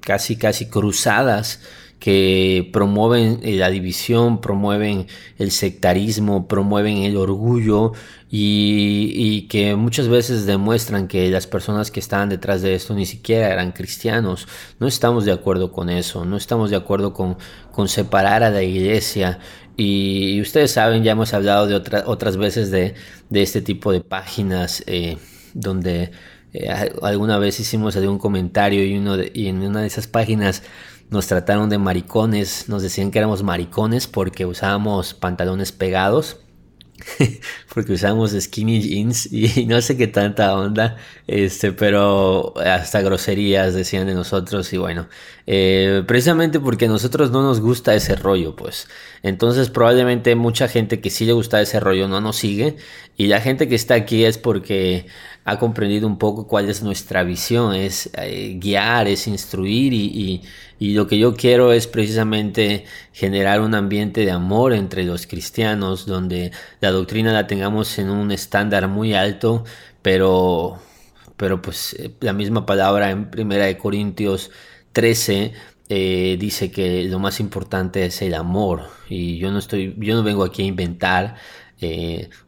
casi, 0.00 0.36
casi 0.36 0.66
cruzadas 0.66 1.60
que 2.02 2.68
promueven 2.72 3.40
la 3.44 3.70
división, 3.70 4.40
promueven 4.40 5.06
el 5.38 5.52
sectarismo, 5.52 6.48
promueven 6.48 6.96
el 6.98 7.16
orgullo 7.16 7.92
y, 8.28 9.46
que 9.48 9.76
muchas 9.76 10.08
veces 10.08 10.46
demuestran 10.46 11.06
que 11.06 11.30
las 11.30 11.46
personas 11.46 11.90
que 11.90 12.00
estaban 12.00 12.30
detrás 12.30 12.62
de 12.62 12.74
esto 12.74 12.94
ni 12.94 13.04
siquiera 13.04 13.52
eran 13.52 13.72
cristianos. 13.72 14.48
No 14.80 14.88
estamos 14.88 15.26
de 15.26 15.32
acuerdo 15.32 15.70
con 15.70 15.90
eso, 15.90 16.24
no 16.24 16.38
estamos 16.38 16.70
de 16.70 16.76
acuerdo 16.76 17.12
con, 17.12 17.36
con 17.70 17.88
separar 17.88 18.42
a 18.42 18.50
la 18.50 18.62
iglesia 18.62 19.38
y 19.76 20.40
ustedes 20.40 20.72
saben, 20.72 21.02
ya 21.02 21.12
hemos 21.12 21.32
hablado 21.34 21.66
de 21.66 21.76
otras 22.06 22.36
veces 22.36 22.70
de, 22.70 22.94
este 23.30 23.62
tipo 23.62 23.92
de 23.92 24.00
páginas 24.00 24.82
eh, 24.86 25.16
donde 25.54 26.12
eh, 26.52 26.68
alguna 27.02 27.38
vez 27.38 27.58
hicimos 27.60 27.96
algún 27.96 28.18
comentario 28.18 28.84
y, 28.84 28.98
uno 28.98 29.16
y 29.32 29.48
en 29.48 29.62
una 29.62 29.80
de 29.80 29.86
esas 29.86 30.06
páginas 30.06 30.62
nos 31.10 31.26
trataron 31.26 31.70
de 31.70 31.78
maricones, 31.78 32.68
nos 32.68 32.82
decían 32.82 33.10
que 33.10 33.18
éramos 33.18 33.42
maricones 33.42 34.06
porque 34.06 34.46
usábamos 34.46 35.14
pantalones 35.14 35.72
pegados 35.72 36.38
porque 37.74 37.92
usamos 37.92 38.32
skinny 38.38 38.80
jeans 38.80 39.32
y 39.32 39.66
no 39.66 39.80
sé 39.80 39.96
qué 39.96 40.06
tanta 40.06 40.54
onda, 40.56 40.96
este, 41.26 41.72
pero 41.72 42.54
hasta 42.58 43.00
groserías 43.00 43.74
decían 43.74 44.06
de 44.06 44.14
nosotros 44.14 44.72
y 44.72 44.78
bueno, 44.78 45.08
eh, 45.46 46.02
precisamente 46.06 46.60
porque 46.60 46.86
a 46.86 46.88
nosotros 46.88 47.30
no 47.30 47.42
nos 47.42 47.60
gusta 47.60 47.94
ese 47.94 48.16
rollo, 48.16 48.54
pues. 48.56 48.88
Entonces 49.22 49.70
probablemente 49.70 50.34
mucha 50.34 50.68
gente 50.68 51.00
que 51.00 51.10
sí 51.10 51.24
le 51.24 51.32
gusta 51.32 51.60
ese 51.60 51.80
rollo 51.80 52.08
no 52.08 52.20
nos 52.20 52.36
sigue 52.36 52.76
y 53.16 53.26
la 53.26 53.40
gente 53.40 53.68
que 53.68 53.74
está 53.74 53.94
aquí 53.94 54.24
es 54.24 54.38
porque 54.38 55.06
ha 55.44 55.58
comprendido 55.58 56.06
un 56.06 56.18
poco 56.18 56.46
cuál 56.46 56.68
es 56.68 56.82
nuestra 56.82 57.24
visión, 57.24 57.74
es 57.74 58.10
eh, 58.16 58.56
guiar, 58.58 59.08
es 59.08 59.26
instruir 59.26 59.92
y, 59.92 60.06
y, 60.06 60.42
lo 60.90 61.06
que 61.06 61.18
yo 61.18 61.34
quiero 61.34 61.72
es 61.72 61.86
precisamente 61.86 62.84
generar 63.12 63.60
un 63.60 63.74
ambiente 63.74 64.24
de 64.24 64.30
amor 64.32 64.72
entre 64.72 65.04
los 65.04 65.26
cristianos 65.26 66.06
donde 66.06 66.52
la 66.80 66.90
doctrina 66.90 67.32
la 67.32 67.46
tengamos 67.46 67.98
en 67.98 68.10
un 68.10 68.32
estándar 68.32 68.88
muy 68.88 69.14
alto, 69.14 69.64
pero, 70.02 70.78
pero 71.36 71.62
pues 71.62 71.94
eh, 71.94 72.10
la 72.20 72.32
misma 72.32 72.66
palabra 72.66 73.10
en 73.10 73.30
Primera 73.30 73.66
de 73.66 73.78
Corintios 73.78 74.50
13 74.92 75.52
eh, 75.88 76.36
dice 76.40 76.70
que 76.70 77.04
lo 77.04 77.18
más 77.18 77.40
importante 77.40 78.04
es 78.06 78.22
el 78.22 78.34
amor 78.34 78.88
y 79.08 79.38
yo 79.38 79.50
no 79.52 79.58
estoy, 79.58 79.94
yo 79.98 80.14
no 80.14 80.22
vengo 80.22 80.44
aquí 80.44 80.62
a 80.62 80.66
inventar 80.66 81.36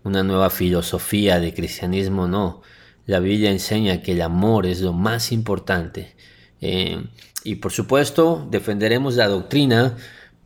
una 0.05 0.23
nueva 0.23 0.49
filosofía 0.49 1.41
de 1.41 1.53
cristianismo, 1.53 2.29
no. 2.29 2.63
La 3.07 3.19
Biblia 3.19 3.51
enseña 3.51 4.01
que 4.01 4.13
el 4.13 4.23
amor 4.23 4.65
es 4.65 4.81
lo 4.81 4.93
más 4.93 5.33
importante. 5.33 6.15
Eh, 6.61 7.05
y 7.45 7.57
por 7.57 7.73
supuesto, 7.73 8.47
defenderemos 8.51 9.17
la 9.17 9.29
doctrina, 9.29 9.97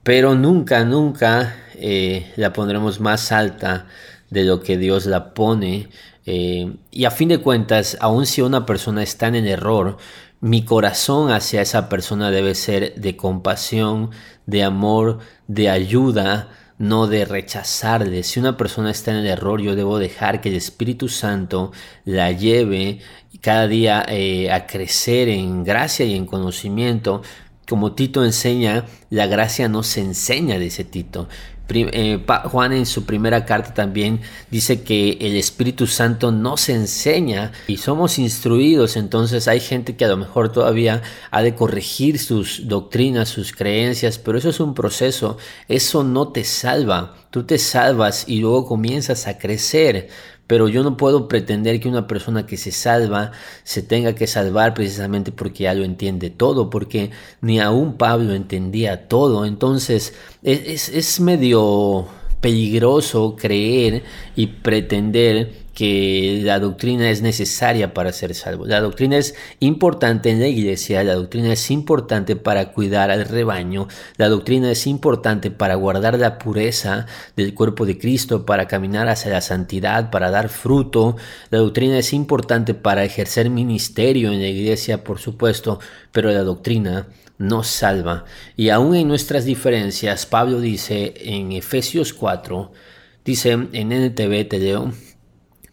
pero 0.02 0.34
nunca, 0.34 0.84
nunca 0.84 1.56
eh, 1.74 2.32
la 2.36 2.52
pondremos 2.52 3.00
más 3.00 3.30
alta 3.30 3.86
de 4.30 4.44
lo 4.44 4.60
que 4.60 4.76
Dios 4.76 5.06
la 5.06 5.32
pone. 5.34 5.88
Eh, 6.26 6.74
y 6.90 7.04
a 7.04 7.10
fin 7.10 7.28
de 7.28 7.38
cuentas, 7.38 7.96
aun 8.00 8.26
si 8.26 8.42
una 8.42 8.66
persona 8.66 9.02
está 9.02 9.28
en 9.28 9.46
error, 9.46 9.96
mi 10.40 10.64
corazón 10.64 11.30
hacia 11.30 11.62
esa 11.62 11.88
persona 11.88 12.30
debe 12.30 12.54
ser 12.54 12.94
de 12.96 13.16
compasión, 13.16 14.10
de 14.46 14.62
amor, 14.62 15.18
de 15.46 15.70
ayuda, 15.70 16.48
no 16.78 17.06
de 17.06 17.24
rechazarle. 17.24 18.22
Si 18.22 18.40
una 18.40 18.56
persona 18.56 18.90
está 18.90 19.10
en 19.10 19.18
el 19.18 19.26
error, 19.26 19.60
yo 19.60 19.76
debo 19.76 19.98
dejar 19.98 20.40
que 20.40 20.48
el 20.48 20.54
Espíritu 20.54 21.08
Santo 21.08 21.72
la 22.04 22.32
lleve 22.32 23.00
cada 23.40 23.66
día 23.66 24.04
eh, 24.08 24.50
a 24.50 24.66
crecer 24.66 25.28
en 25.28 25.64
gracia 25.64 26.06
y 26.06 26.14
en 26.14 26.26
conocimiento. 26.26 27.22
Como 27.68 27.92
Tito 27.92 28.24
enseña, 28.24 28.86
la 29.10 29.26
gracia 29.26 29.68
no 29.68 29.82
se 29.82 30.00
enseña, 30.00 30.58
dice 30.58 30.84
Tito. 30.84 31.28
Eh, 31.70 32.24
Juan 32.44 32.72
en 32.72 32.86
su 32.86 33.04
primera 33.04 33.44
carta 33.44 33.74
también 33.74 34.20
dice 34.50 34.82
que 34.82 35.18
el 35.20 35.36
Espíritu 35.36 35.86
Santo 35.86 36.32
no 36.32 36.56
se 36.56 36.72
enseña 36.74 37.52
y 37.66 37.76
somos 37.76 38.18
instruidos, 38.18 38.96
entonces 38.96 39.48
hay 39.48 39.60
gente 39.60 39.94
que 39.94 40.06
a 40.06 40.08
lo 40.08 40.16
mejor 40.16 40.50
todavía 40.50 41.02
ha 41.30 41.42
de 41.42 41.54
corregir 41.54 42.18
sus 42.18 42.66
doctrinas, 42.68 43.28
sus 43.28 43.52
creencias, 43.52 44.18
pero 44.18 44.38
eso 44.38 44.48
es 44.48 44.60
un 44.60 44.72
proceso, 44.72 45.36
eso 45.68 46.04
no 46.04 46.28
te 46.28 46.44
salva, 46.44 47.16
tú 47.30 47.44
te 47.44 47.58
salvas 47.58 48.24
y 48.26 48.40
luego 48.40 48.66
comienzas 48.66 49.26
a 49.26 49.36
crecer 49.36 50.08
pero 50.48 50.68
yo 50.68 50.82
no 50.82 50.96
puedo 50.96 51.28
pretender 51.28 51.78
que 51.78 51.88
una 51.88 52.08
persona 52.08 52.46
que 52.46 52.56
se 52.56 52.72
salva 52.72 53.30
se 53.62 53.82
tenga 53.82 54.14
que 54.14 54.26
salvar 54.26 54.74
precisamente 54.74 55.30
porque 55.30 55.64
ya 55.64 55.74
lo 55.74 55.84
entiende 55.84 56.30
todo, 56.30 56.70
porque 56.70 57.10
ni 57.42 57.60
aún 57.60 57.96
Pablo 57.96 58.34
entendía 58.34 59.06
todo. 59.08 59.44
Entonces 59.44 60.14
es, 60.42 60.88
es 60.88 61.20
medio 61.20 62.08
peligroso 62.40 63.36
creer 63.36 64.04
y 64.36 64.46
pretender 64.46 65.67
que 65.78 66.40
la 66.42 66.58
doctrina 66.58 67.08
es 67.08 67.22
necesaria 67.22 67.94
para 67.94 68.12
ser 68.12 68.34
salvo. 68.34 68.66
La 68.66 68.80
doctrina 68.80 69.16
es 69.16 69.36
importante 69.60 70.28
en 70.28 70.40
la 70.40 70.48
iglesia, 70.48 71.04
la 71.04 71.14
doctrina 71.14 71.52
es 71.52 71.70
importante 71.70 72.34
para 72.34 72.72
cuidar 72.72 73.12
al 73.12 73.24
rebaño, 73.24 73.86
la 74.16 74.28
doctrina 74.28 74.72
es 74.72 74.88
importante 74.88 75.52
para 75.52 75.76
guardar 75.76 76.18
la 76.18 76.36
pureza 76.40 77.06
del 77.36 77.54
cuerpo 77.54 77.86
de 77.86 77.96
Cristo, 77.96 78.44
para 78.44 78.66
caminar 78.66 79.08
hacia 79.08 79.30
la 79.30 79.40
santidad, 79.40 80.10
para 80.10 80.32
dar 80.32 80.48
fruto. 80.48 81.16
La 81.50 81.58
doctrina 81.58 81.96
es 81.96 82.12
importante 82.12 82.74
para 82.74 83.04
ejercer 83.04 83.48
ministerio 83.48 84.32
en 84.32 84.40
la 84.40 84.48
iglesia, 84.48 85.04
por 85.04 85.20
supuesto, 85.20 85.78
pero 86.10 86.32
la 86.32 86.42
doctrina 86.42 87.06
nos 87.38 87.68
salva. 87.68 88.24
Y 88.56 88.70
aún 88.70 88.96
en 88.96 89.06
nuestras 89.06 89.44
diferencias, 89.44 90.26
Pablo 90.26 90.60
dice 90.60 91.14
en 91.18 91.52
Efesios 91.52 92.12
4, 92.14 92.72
dice 93.24 93.52
en 93.52 93.92
NTV, 93.92 94.48
te 94.48 94.58
leo, 94.58 94.92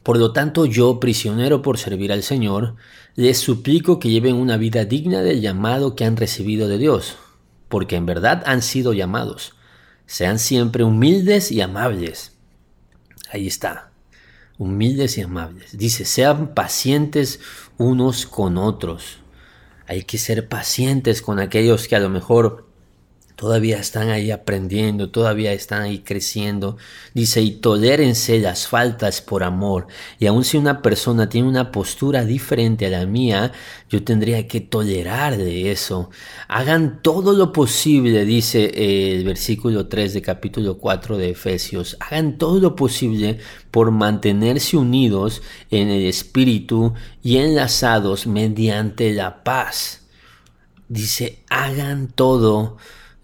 por 0.06 0.20
lo 0.20 0.34
tanto, 0.34 0.68
yo, 0.68 1.00
prisionero 1.00 1.64
por 1.64 1.80
servir 1.80 2.14
al 2.14 2.22
Señor, 2.22 2.76
les 3.16 3.40
suplico 3.40 3.98
que 3.98 4.12
lleven 4.12 4.36
una 4.36 4.56
vida 4.56 4.86
digna 4.86 5.24
del 5.24 5.42
llamado 5.42 5.96
que 5.96 6.06
han 6.06 6.16
recibido 6.16 6.68
de 6.68 6.78
Dios, 6.78 7.16
porque 7.70 7.96
en 7.96 8.06
verdad 8.06 8.44
han 8.46 8.62
sido 8.62 8.94
llamados. 8.94 9.56
Sean 10.06 10.38
siempre 10.38 10.84
humildes 10.84 11.52
y 11.52 11.60
amables. 11.62 12.34
Ahí 13.32 13.48
está, 13.48 13.90
humildes 14.60 15.18
y 15.18 15.22
amables. 15.22 15.76
Dice, 15.76 16.06
sean 16.06 16.54
pacientes 16.54 17.40
unos 17.80 18.28
con 18.28 18.60
otros. 18.60 19.18
Hay 19.88 20.04
que 20.04 20.20
ser 20.20 20.48
pacientes 20.48 21.24
con 21.24 21.40
aquellos 21.40 21.88
que 21.88 21.96
a 21.96 22.00
lo 22.00 22.10
mejor 22.10 22.65
Todavía 23.36 23.80
están 23.80 24.10
ahí 24.10 24.32
aprendiendo, 24.32 25.10
todavía 25.10 25.52
están 25.52 25.82
ahí 25.82 26.00
creciendo. 26.00 26.78
Dice, 27.14 27.42
y 27.42 27.52
tolérense 27.52 28.40
las 28.40 28.68
faltas 28.68 29.22
por 29.22 29.44
amor. 29.44 29.88
Y 30.20 30.28
aun 30.28 30.46
si 30.46 30.56
una 30.56 30.82
persona 30.82 31.28
tiene 31.28 31.50
una 31.50 31.70
postura 31.70 32.24
diferente 32.24 32.86
a 32.86 32.90
la 32.90 33.06
mía, 33.06 33.52
yo 33.90 34.04
tendría 34.06 34.48
que 34.48 34.62
tolerar 34.62 35.36
de 35.36 35.72
eso. 35.72 36.10
Hagan 36.48 37.02
todo 37.02 37.34
lo 37.34 37.52
posible, 37.52 38.24
dice 38.24 38.72
el 39.16 39.26
versículo 39.26 39.88
3 39.88 40.14
de 40.14 40.22
capítulo 40.22 40.78
4 40.78 41.18
de 41.18 41.32
Efesios. 41.32 41.98
Hagan 42.00 42.38
todo 42.38 42.62
lo 42.62 42.78
posible 42.78 43.40
por 43.70 43.92
mantenerse 43.92 44.78
unidos 44.78 45.42
en 45.72 45.90
el 45.90 46.06
espíritu 46.06 46.94
y 47.22 47.38
enlazados 47.38 48.28
mediante 48.28 49.12
la 49.12 49.44
paz. 49.44 50.04
Dice, 50.88 51.44
hagan 51.50 52.08
todo 52.08 52.78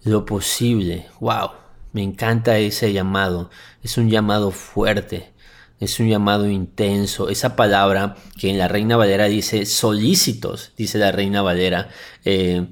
lo 0.04 0.24
posible. 0.24 1.06
Wow, 1.20 1.50
Me 1.92 2.02
encanta 2.02 2.58
ese 2.58 2.92
llamado. 2.92 3.50
Es 3.82 3.98
un 3.98 4.08
llamado 4.08 4.50
fuerte. 4.50 5.32
Es 5.80 6.00
un 6.00 6.08
llamado 6.08 6.48
intenso. 6.48 7.28
Esa 7.28 7.56
palabra 7.56 8.16
que 8.38 8.48
en 8.50 8.58
la 8.58 8.68
Reina 8.68 8.96
Valera 8.96 9.26
dice 9.26 9.66
solícitos, 9.66 10.72
dice 10.76 10.98
la 10.98 11.12
Reina 11.12 11.42
Valera, 11.42 11.88
eh, 12.24 12.66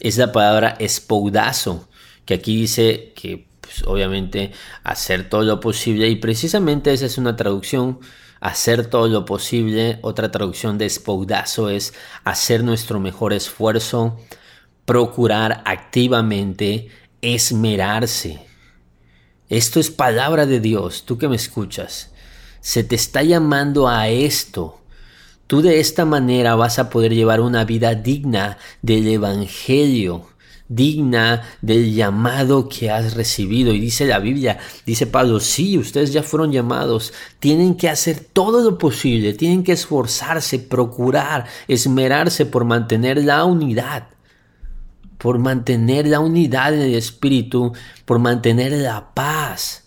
es 0.00 0.18
la 0.18 0.32
palabra 0.32 0.76
espoudazo, 0.78 1.88
que 2.26 2.34
aquí 2.34 2.56
dice 2.56 3.12
que 3.14 3.46
pues, 3.60 3.82
obviamente 3.86 4.52
hacer 4.82 5.28
todo 5.28 5.42
lo 5.42 5.60
posible 5.60 6.08
y 6.08 6.16
precisamente 6.16 6.92
esa 6.92 7.06
es 7.06 7.16
una 7.18 7.36
traducción 7.36 8.00
hacer 8.44 8.86
todo 8.86 9.08
lo 9.08 9.24
posible. 9.24 9.98
Otra 10.02 10.30
traducción 10.30 10.76
de 10.76 10.84
espoudazo 10.84 11.70
es 11.70 11.94
hacer 12.24 12.62
nuestro 12.62 13.00
mejor 13.00 13.32
esfuerzo, 13.32 14.18
procurar 14.84 15.62
activamente, 15.64 16.88
esmerarse. 17.20 18.40
Esto 19.48 19.80
es 19.80 19.90
palabra 19.90 20.46
de 20.46 20.60
Dios, 20.60 21.04
tú 21.04 21.18
que 21.18 21.28
me 21.28 21.36
escuchas. 21.36 22.10
Se 22.60 22.82
te 22.82 22.94
está 22.94 23.22
llamando 23.22 23.88
a 23.88 24.08
esto. 24.08 24.80
Tú 25.46 25.60
de 25.60 25.80
esta 25.80 26.04
manera 26.04 26.54
vas 26.54 26.78
a 26.78 26.88
poder 26.88 27.14
llevar 27.14 27.40
una 27.40 27.64
vida 27.64 27.94
digna 27.94 28.56
del 28.82 29.06
Evangelio 29.08 30.26
digna 30.68 31.42
del 31.60 31.94
llamado 31.94 32.68
que 32.68 32.90
has 32.90 33.14
recibido. 33.14 33.72
Y 33.72 33.80
dice 33.80 34.06
la 34.06 34.18
Biblia, 34.18 34.58
dice 34.86 35.06
Pablo, 35.06 35.40
sí, 35.40 35.78
ustedes 35.78 36.12
ya 36.12 36.22
fueron 36.22 36.52
llamados, 36.52 37.12
tienen 37.38 37.76
que 37.76 37.88
hacer 37.88 38.20
todo 38.20 38.62
lo 38.62 38.78
posible, 38.78 39.34
tienen 39.34 39.62
que 39.62 39.72
esforzarse, 39.72 40.58
procurar, 40.58 41.46
esmerarse 41.68 42.46
por 42.46 42.64
mantener 42.64 43.22
la 43.22 43.44
unidad, 43.44 44.08
por 45.18 45.38
mantener 45.38 46.06
la 46.06 46.20
unidad 46.20 46.74
en 46.74 46.82
el 46.82 46.94
Espíritu, 46.94 47.72
por 48.04 48.18
mantener 48.18 48.72
la 48.72 49.14
paz. 49.14 49.84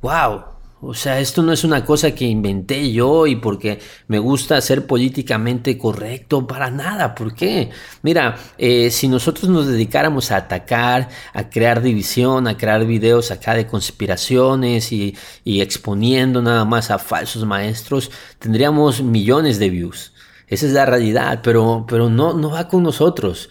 ¡Wow! 0.00 0.56
O 0.88 0.92
sea, 0.92 1.18
esto 1.20 1.42
no 1.42 1.52
es 1.52 1.64
una 1.64 1.84
cosa 1.84 2.14
que 2.14 2.26
inventé 2.26 2.92
yo 2.92 3.26
y 3.26 3.36
porque 3.36 3.80
me 4.08 4.18
gusta 4.18 4.60
ser 4.60 4.86
políticamente 4.86 5.78
correcto, 5.78 6.46
para 6.46 6.70
nada. 6.70 7.14
¿Por 7.14 7.34
qué? 7.34 7.70
Mira, 8.02 8.36
eh, 8.58 8.90
si 8.90 9.08
nosotros 9.08 9.48
nos 9.48 9.66
dedicáramos 9.66 10.30
a 10.30 10.36
atacar, 10.36 11.08
a 11.32 11.48
crear 11.48 11.80
división, 11.80 12.46
a 12.46 12.58
crear 12.58 12.84
videos 12.84 13.30
acá 13.30 13.54
de 13.54 13.66
conspiraciones 13.66 14.92
y, 14.92 15.16
exponiendo 15.44 16.42
nada 16.42 16.64
más 16.66 16.90
a 16.90 16.98
falsos 16.98 17.44
maestros, 17.46 18.10
tendríamos 18.38 19.02
millones 19.02 19.58
de 19.58 19.70
views. 19.70 20.12
Esa 20.46 20.66
es 20.66 20.72
la 20.72 20.84
realidad, 20.84 21.40
pero, 21.42 21.86
pero 21.88 22.10
no, 22.10 22.34
no 22.34 22.50
va 22.50 22.68
con 22.68 22.82
nosotros 22.82 23.48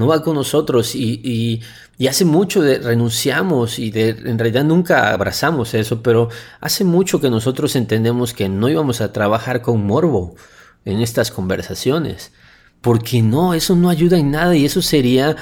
no 0.00 0.06
va 0.06 0.22
con 0.22 0.34
nosotros 0.34 0.94
y, 0.94 1.60
hace 2.08 2.24
mucho 2.24 2.62
renunciamos 2.62 3.78
y 3.78 3.92
en 3.94 4.38
realidad 4.38 4.64
nunca 4.64 5.12
abrazamos 5.12 5.74
eso, 5.74 6.02
pero 6.02 6.30
hace 6.58 6.84
mucho 6.84 7.20
que 7.20 7.28
nosotros 7.28 7.76
entendemos 7.76 8.32
que 8.32 8.48
no 8.48 8.70
íbamos 8.70 9.02
a 9.02 9.12
trabajar 9.12 9.60
con 9.60 9.84
morbo 9.86 10.34
en 10.86 11.02
estas 11.02 11.30
conversaciones, 11.30 12.32
porque 12.80 13.20
no, 13.20 13.52
eso 13.52 13.76
no 13.76 13.90
ayuda 13.90 14.18
en 14.18 14.30
nada 14.30 14.56
y 14.56 14.64
eso 14.64 14.80
sería 14.80 15.36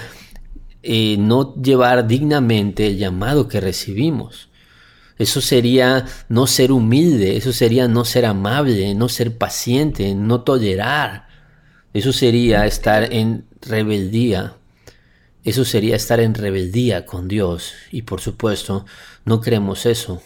eh, 0.82 1.16
no 1.20 1.54
llevar 1.54 2.08
dignamente 2.08 2.88
el 2.88 2.98
llamado 2.98 3.46
que 3.46 3.60
recibimos. 3.60 4.48
Eso 5.18 5.40
sería 5.40 6.04
no 6.28 6.48
ser 6.48 6.72
humilde, 6.72 7.36
eso 7.36 7.52
sería 7.52 7.86
no 7.86 8.04
ser 8.04 8.26
amable, 8.26 8.92
no 8.96 9.08
ser 9.08 9.38
paciente, 9.38 10.16
no 10.16 10.40
tolerar. 10.40 11.28
Eso 11.94 12.12
sería 12.12 12.66
estar 12.66 13.12
en 13.12 13.47
rebeldía. 13.62 14.56
Eso 15.44 15.64
sería 15.64 15.96
estar 15.96 16.20
en 16.20 16.34
rebeldía 16.34 17.06
con 17.06 17.28
Dios. 17.28 17.72
Y 17.90 18.02
por 18.02 18.20
supuesto, 18.20 18.84
no 19.24 19.40
creemos 19.40 19.86
eso. 19.86 20.20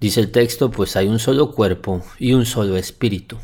Dice 0.00 0.20
el 0.20 0.32
texto, 0.32 0.70
pues 0.70 0.96
hay 0.96 1.08
un 1.08 1.18
solo 1.18 1.52
cuerpo 1.52 2.02
y 2.18 2.32
un 2.32 2.44
solo 2.44 2.76
espíritu. 2.76 3.38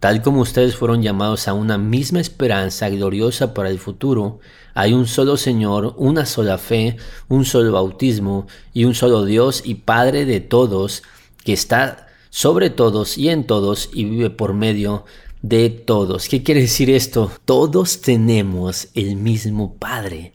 Tal 0.00 0.20
como 0.20 0.40
ustedes 0.40 0.74
fueron 0.74 1.02
llamados 1.02 1.46
a 1.46 1.52
una 1.52 1.78
misma 1.78 2.20
esperanza 2.20 2.88
gloriosa 2.88 3.54
para 3.54 3.70
el 3.70 3.78
futuro, 3.78 4.40
hay 4.74 4.94
un 4.94 5.06
solo 5.06 5.36
Señor, 5.36 5.94
una 5.96 6.26
sola 6.26 6.58
fe, 6.58 6.96
un 7.28 7.44
solo 7.44 7.70
bautismo 7.70 8.48
y 8.72 8.84
un 8.84 8.94
solo 8.94 9.24
Dios 9.24 9.62
y 9.64 9.76
Padre 9.76 10.24
de 10.24 10.40
todos, 10.40 11.04
que 11.44 11.52
está 11.52 12.08
sobre 12.30 12.70
todos 12.70 13.18
y 13.18 13.28
en 13.28 13.46
todos 13.46 13.90
y 13.92 14.04
vive 14.04 14.30
por 14.30 14.54
medio 14.54 15.04
de 15.42 15.70
todos. 15.70 16.28
¿Qué 16.28 16.42
quiere 16.42 16.62
decir 16.62 16.88
esto? 16.88 17.30
Todos 17.44 18.00
tenemos 18.00 18.88
el 18.94 19.16
mismo 19.16 19.74
Padre. 19.74 20.32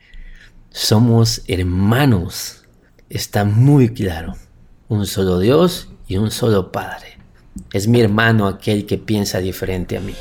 Somos 0.70 1.41
hermanos. 1.48 2.65
Está 3.10 3.46
muy 3.46 3.93
claro. 3.93 4.36
Un 4.89 5.06
solo 5.06 5.39
Dios 5.39 5.89
y 6.08 6.17
un 6.17 6.30
solo 6.30 6.72
Padre. 6.72 7.17
Es 7.74 7.88
mi 7.88 8.02
hermano 8.02 8.48
aquel 8.48 8.86
que 8.86 8.98
piensa 8.98 9.39
diferente 9.39 9.98
a 9.98 10.02
mí. 10.02 10.13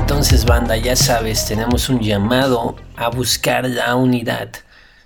Entonces, 0.00 0.44
banda, 0.44 0.76
ya 0.76 0.94
sabes, 0.94 1.44
tenemos 1.46 1.88
un 1.88 2.00
llamado 2.00 2.76
a 2.96 3.08
buscar 3.10 3.68
la 3.68 3.96
unidad 3.96 4.50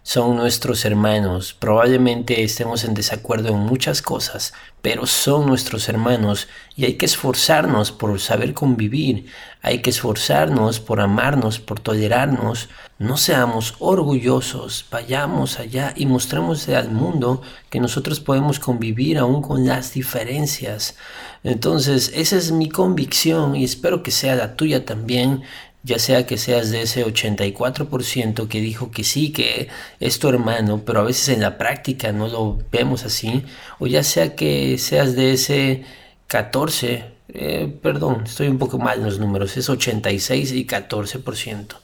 son 0.08 0.36
nuestros 0.36 0.86
hermanos. 0.86 1.52
Probablemente 1.52 2.42
estemos 2.42 2.84
en 2.84 2.94
desacuerdo 2.94 3.50
en 3.50 3.58
muchas 3.58 4.00
cosas, 4.00 4.54
pero 4.80 5.04
son 5.04 5.44
nuestros 5.44 5.86
hermanos 5.90 6.48
y 6.76 6.86
hay 6.86 6.94
que 6.94 7.04
esforzarnos 7.04 7.92
por 7.92 8.18
saber 8.18 8.54
convivir, 8.54 9.26
hay 9.60 9.82
que 9.82 9.90
esforzarnos 9.90 10.80
por 10.80 11.02
amarnos, 11.02 11.58
por 11.58 11.80
tolerarnos. 11.80 12.70
No 12.98 13.18
seamos 13.18 13.74
orgullosos, 13.80 14.86
vayamos 14.90 15.58
allá 15.58 15.92
y 15.94 16.06
mostremos 16.06 16.66
al 16.70 16.90
mundo 16.90 17.42
que 17.68 17.78
nosotros 17.78 18.18
podemos 18.18 18.58
convivir 18.58 19.18
aún 19.18 19.42
con 19.42 19.66
las 19.66 19.92
diferencias. 19.92 20.96
Entonces, 21.44 22.12
esa 22.14 22.36
es 22.36 22.50
mi 22.50 22.70
convicción 22.70 23.54
y 23.54 23.64
espero 23.64 24.02
que 24.02 24.10
sea 24.10 24.36
la 24.36 24.56
tuya 24.56 24.86
también 24.86 25.42
ya 25.82 25.98
sea 25.98 26.26
que 26.26 26.38
seas 26.38 26.70
de 26.70 26.82
ese 26.82 27.04
84% 27.06 28.48
que 28.48 28.60
dijo 28.60 28.90
que 28.90 29.04
sí, 29.04 29.32
que 29.32 29.68
es 30.00 30.18
tu 30.18 30.28
hermano, 30.28 30.82
pero 30.84 31.00
a 31.00 31.04
veces 31.04 31.28
en 31.30 31.40
la 31.40 31.58
práctica 31.58 32.12
no 32.12 32.28
lo 32.28 32.58
vemos 32.70 33.04
así, 33.04 33.44
o 33.78 33.86
ya 33.86 34.02
sea 34.02 34.34
que 34.36 34.78
seas 34.78 35.14
de 35.16 35.32
ese 35.32 35.84
14, 36.26 37.04
eh, 37.28 37.78
perdón, 37.82 38.24
estoy 38.24 38.48
un 38.48 38.58
poco 38.58 38.78
mal 38.78 38.98
en 38.98 39.04
los 39.06 39.18
números, 39.18 39.56
es 39.56 39.68
86 39.68 40.52
y 40.52 40.66
14%. 40.66 41.76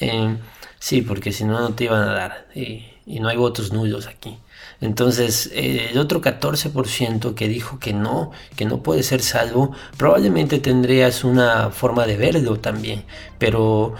Eh, 0.00 0.36
sí, 0.78 1.02
porque 1.02 1.32
si 1.32 1.44
no, 1.44 1.60
no 1.60 1.74
te 1.74 1.84
iban 1.84 2.08
a 2.08 2.12
dar, 2.12 2.48
y 2.54 3.20
no 3.20 3.28
hay 3.28 3.36
votos 3.36 3.72
nulos 3.72 4.06
aquí. 4.06 4.38
Entonces, 4.80 5.50
eh, 5.54 5.88
el 5.90 5.98
otro 5.98 6.20
14% 6.20 7.34
que 7.34 7.48
dijo 7.48 7.78
que 7.78 7.92
no, 7.92 8.30
que 8.56 8.64
no 8.64 8.82
puede 8.82 9.02
ser 9.02 9.22
salvo, 9.22 9.72
probablemente 9.96 10.58
tendrías 10.58 11.24
una 11.24 11.70
forma 11.70 12.06
de 12.06 12.16
verlo 12.16 12.58
también. 12.58 13.04
Pero, 13.38 13.94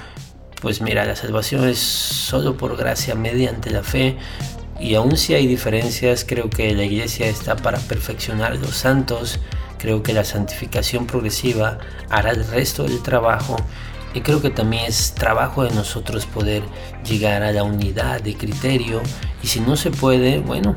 pues 0.60 0.80
mira, 0.80 1.04
la 1.04 1.16
salvación 1.16 1.68
es 1.68 1.78
solo 1.78 2.56
por 2.56 2.76
gracia 2.76 3.14
mediante 3.14 3.70
la 3.70 3.82
fe. 3.82 4.16
Y 4.78 4.94
aun 4.94 5.16
si 5.16 5.34
hay 5.34 5.46
diferencias, 5.46 6.24
creo 6.24 6.50
que 6.50 6.74
la 6.74 6.84
iglesia 6.84 7.26
está 7.26 7.56
para 7.56 7.78
perfeccionar 7.78 8.52
a 8.52 8.56
los 8.56 8.76
santos. 8.76 9.40
Creo 9.78 10.02
que 10.02 10.12
la 10.12 10.24
santificación 10.24 11.06
progresiva 11.06 11.78
hará 12.10 12.32
el 12.32 12.46
resto 12.46 12.82
del 12.82 13.02
trabajo 13.02 13.56
y 14.14 14.20
creo 14.20 14.40
que 14.40 14.50
también 14.50 14.84
es 14.86 15.14
trabajo 15.14 15.64
de 15.64 15.70
nosotros 15.70 16.26
poder 16.26 16.62
llegar 17.08 17.42
a 17.42 17.52
la 17.52 17.62
unidad 17.62 18.20
de 18.22 18.34
criterio. 18.34 19.02
Y 19.42 19.46
si 19.46 19.60
no 19.60 19.76
se 19.76 19.90
puede, 19.90 20.38
bueno, 20.38 20.76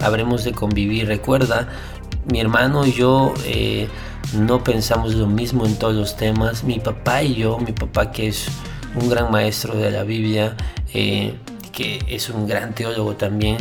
habremos 0.00 0.44
de 0.44 0.52
convivir. 0.52 1.06
Recuerda, 1.06 1.68
mi 2.30 2.40
hermano 2.40 2.84
y 2.84 2.92
yo 2.92 3.34
eh, 3.44 3.88
no 4.34 4.62
pensamos 4.62 5.14
lo 5.14 5.26
mismo 5.26 5.66
en 5.66 5.76
todos 5.78 5.94
los 5.94 6.16
temas. 6.16 6.64
Mi 6.64 6.78
papá 6.80 7.22
y 7.22 7.34
yo, 7.34 7.58
mi 7.58 7.72
papá 7.72 8.10
que 8.10 8.28
es 8.28 8.48
un 8.94 9.08
gran 9.08 9.30
maestro 9.30 9.74
de 9.74 9.90
la 9.90 10.02
Biblia, 10.02 10.56
eh, 10.92 11.34
que 11.72 12.00
es 12.08 12.28
un 12.28 12.46
gran 12.46 12.74
teólogo 12.74 13.14
también, 13.14 13.58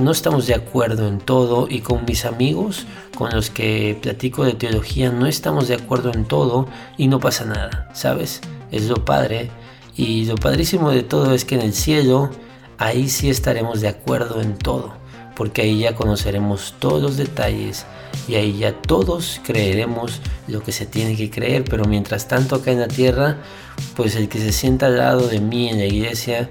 no 0.00 0.10
estamos 0.10 0.46
de 0.46 0.54
acuerdo 0.54 1.08
en 1.08 1.18
todo 1.18 1.66
y 1.68 1.80
con 1.80 2.04
mis 2.04 2.24
amigos 2.24 2.86
con 3.16 3.30
los 3.30 3.50
que 3.50 3.98
platico 4.00 4.44
de 4.44 4.52
teología 4.52 5.10
no 5.10 5.26
estamos 5.26 5.68
de 5.68 5.74
acuerdo 5.74 6.12
en 6.12 6.24
todo 6.24 6.68
y 6.96 7.08
no 7.08 7.20
pasa 7.20 7.44
nada, 7.44 7.90
¿sabes? 7.92 8.40
Es 8.70 8.88
lo 8.88 9.04
padre 9.04 9.50
y 9.96 10.24
lo 10.26 10.36
padrísimo 10.36 10.90
de 10.90 11.02
todo 11.02 11.34
es 11.34 11.44
que 11.44 11.56
en 11.56 11.62
el 11.62 11.72
cielo 11.72 12.30
ahí 12.78 13.08
sí 13.08 13.28
estaremos 13.28 13.80
de 13.80 13.88
acuerdo 13.88 14.40
en 14.40 14.56
todo, 14.56 14.94
porque 15.34 15.62
ahí 15.62 15.80
ya 15.80 15.94
conoceremos 15.94 16.74
todos 16.78 17.02
los 17.02 17.16
detalles 17.16 17.84
y 18.28 18.36
ahí 18.36 18.58
ya 18.58 18.72
todos 18.72 19.40
creeremos 19.44 20.20
lo 20.46 20.62
que 20.62 20.72
se 20.72 20.86
tiene 20.86 21.16
que 21.16 21.30
creer, 21.30 21.64
pero 21.64 21.84
mientras 21.84 22.28
tanto 22.28 22.56
acá 22.56 22.70
en 22.70 22.80
la 22.80 22.88
tierra, 22.88 23.38
pues 23.96 24.14
el 24.14 24.28
que 24.28 24.38
se 24.38 24.52
sienta 24.52 24.86
al 24.86 24.98
lado 24.98 25.26
de 25.26 25.40
mí 25.40 25.68
en 25.68 25.78
la 25.78 25.86
iglesia 25.86 26.48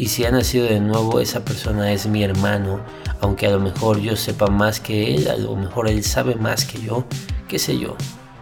y 0.00 0.08
si 0.08 0.24
ha 0.24 0.30
nacido 0.30 0.64
de 0.64 0.80
nuevo, 0.80 1.20
esa 1.20 1.44
persona 1.44 1.92
es 1.92 2.06
mi 2.06 2.24
hermano, 2.24 2.80
aunque 3.20 3.46
a 3.46 3.50
lo 3.50 3.60
mejor 3.60 4.00
yo 4.00 4.16
sepa 4.16 4.46
más 4.46 4.80
que 4.80 5.14
él, 5.14 5.28
a 5.28 5.36
lo 5.36 5.54
mejor 5.56 5.88
él 5.88 6.02
sabe 6.04 6.36
más 6.36 6.64
que 6.64 6.80
yo, 6.80 7.04
qué 7.48 7.58
sé 7.58 7.78
yo. 7.78 7.98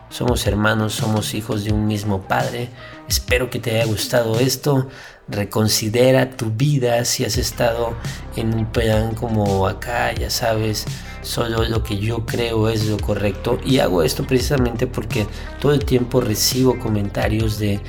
somos 0.09 0.47
hermanos, 0.47 0.93
somos 0.93 1.35
hijos 1.35 1.65
de 1.65 1.73
un 1.73 1.89
mismo 1.89 2.23
Padre. 2.23 2.69
Espero 3.09 3.51
que 3.51 3.59
te 3.59 3.73
haya 3.73 3.87
gustado 3.87 4.39
esto. 4.39 4.87
Reconsidera 5.27 6.31
tu 6.31 6.53
vida 6.53 7.05
si 7.05 7.25
has 7.25 7.37
estado 7.37 7.93
en 8.37 8.55
un 8.55 8.67
plan 8.67 9.17
como 9.17 9.67
acá, 9.67 10.15
ya 10.15 10.31
sabes, 10.31 10.87
solo 11.23 11.65
lo 11.65 11.83
que 11.83 11.99
yo 11.99 12.25
creo 12.25 12.69
es 12.69 12.87
lo 12.87 12.99
correcto. 12.99 13.59
Y 13.67 13.81
hago 13.81 14.05
esto 14.05 14.25
precisamente 14.25 14.87
porque 14.87 15.27
todo 15.61 15.75
el 15.75 15.85
tiempo 15.85 16.21
recibo 16.21 16.79
comentarios 16.79 17.59
de 17.59 17.81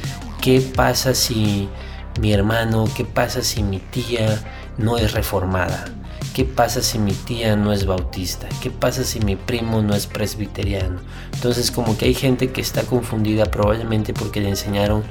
qué 0.42 0.60
pasa 0.60 1.14
si 1.14 1.70
mi 2.19 2.34
hermano, 2.34 2.86
qué 2.95 3.06
pasa 3.06 3.41
si 3.41 3.63
mi 3.63 3.80
tía 3.80 4.39
no 4.78 4.98
es 4.98 5.13
reformada 5.13 5.86
¿Qué 6.34 6.45
pasa 6.45 6.82
si 6.82 7.00
mi 7.00 7.12
tía 7.12 7.56
no 7.56 7.74
es 7.74 7.86
bautista? 7.86 8.48
¿Qué 8.62 8.69
pasa 8.69 9.04
si 9.04 9.19
mi 9.19 9.36
primo 9.36 9.82
no 9.82 9.95
es 9.95 10.06
presbiteriano? 10.06 11.02
Entonces 11.34 11.72
como 11.72 11.98
que 11.98 12.06
hay 12.06 12.13
gente 12.13 12.52
que 12.52 12.62
está 12.62 12.84
confundida 12.84 13.45
probablemente 13.45 14.13
porque 14.13 14.39
le 14.39 14.50
enseñaron 14.50 15.04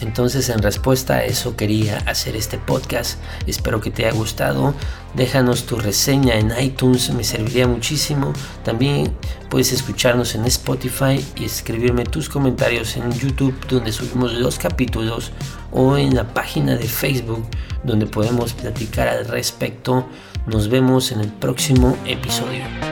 entonces 0.00 0.48
en 0.48 0.62
respuesta 0.62 1.16
a 1.16 1.24
eso 1.24 1.56
quería 1.56 1.98
hacer 2.06 2.36
este 2.36 2.58
podcast. 2.58 3.18
Espero 3.46 3.80
que 3.80 3.90
te 3.90 4.06
haya 4.06 4.16
gustado. 4.16 4.74
Déjanos 5.14 5.64
tu 5.64 5.76
reseña 5.76 6.38
en 6.38 6.52
iTunes, 6.60 7.10
me 7.14 7.24
serviría 7.24 7.66
muchísimo. 7.66 8.32
También 8.62 9.12
puedes 9.48 9.72
escucharnos 9.72 10.34
en 10.34 10.44
Spotify 10.44 11.24
y 11.34 11.46
escribirme 11.46 12.04
tus 12.04 12.28
comentarios 12.28 12.96
en 12.96 13.10
YouTube 13.12 13.54
donde 13.68 13.92
subimos 13.92 14.34
los 14.34 14.58
capítulos 14.58 15.32
o 15.72 15.96
en 15.96 16.14
la 16.14 16.32
página 16.32 16.76
de 16.76 16.86
Facebook 16.86 17.46
donde 17.84 18.06
podemos 18.06 18.52
platicar 18.52 19.08
al 19.08 19.26
respecto. 19.26 20.06
Nos 20.46 20.68
vemos 20.68 21.12
en 21.12 21.20
el 21.20 21.28
próximo 21.28 21.96
episodio. 22.06 22.89